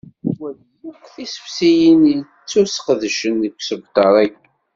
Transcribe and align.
Wali 0.39 0.63
akk 0.91 1.03
tisefsiyin 1.13 2.01
ittusqedcen 2.15 3.33
deg 3.43 3.53
usebter-agi. 3.59 4.37